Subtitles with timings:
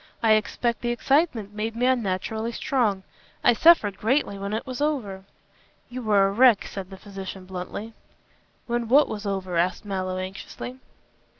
[0.23, 3.03] I expect the excitement made me unnaturally strong.
[3.43, 5.25] I suffered greatly when it was over."
[5.91, 7.93] "You were a wreck," said the physician bluntly.
[8.65, 10.79] "When what was over?" asked Mallow, anxiously.